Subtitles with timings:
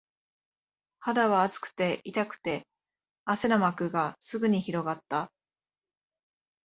[0.97, 2.65] 肌は熱くて、痛くて、
[3.23, 5.31] 汗の膜がすぐに広がった